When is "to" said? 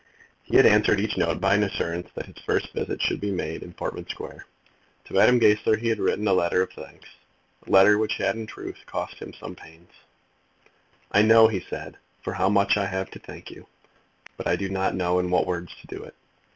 5.05-5.13, 13.11-13.19, 15.81-15.87